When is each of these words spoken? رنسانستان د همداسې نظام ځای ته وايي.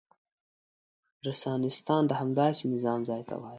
رنسانستان 1.25 2.01
د 2.07 2.11
همداسې 2.21 2.63
نظام 2.75 2.99
ځای 3.09 3.21
ته 3.29 3.35
وايي. 3.41 3.49